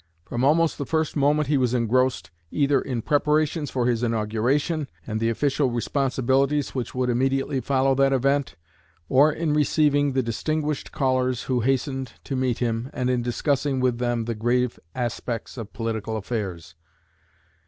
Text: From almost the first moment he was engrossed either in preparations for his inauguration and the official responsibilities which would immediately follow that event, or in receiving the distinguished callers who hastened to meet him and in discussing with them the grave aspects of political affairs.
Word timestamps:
From 0.25 0.43
almost 0.43 0.79
the 0.79 0.85
first 0.87 1.15
moment 1.15 1.47
he 1.47 1.59
was 1.59 1.75
engrossed 1.75 2.31
either 2.49 2.81
in 2.81 3.03
preparations 3.03 3.69
for 3.69 3.85
his 3.85 4.01
inauguration 4.01 4.89
and 5.05 5.19
the 5.19 5.29
official 5.29 5.69
responsibilities 5.69 6.73
which 6.73 6.95
would 6.95 7.07
immediately 7.07 7.61
follow 7.61 7.93
that 7.93 8.11
event, 8.11 8.55
or 9.09 9.31
in 9.31 9.53
receiving 9.53 10.13
the 10.13 10.23
distinguished 10.23 10.91
callers 10.91 11.43
who 11.43 11.59
hastened 11.59 12.13
to 12.23 12.35
meet 12.35 12.57
him 12.57 12.89
and 12.93 13.11
in 13.11 13.21
discussing 13.21 13.79
with 13.79 13.99
them 13.99 14.25
the 14.25 14.33
grave 14.33 14.79
aspects 14.95 15.55
of 15.55 15.71
political 15.71 16.17
affairs. 16.17 16.73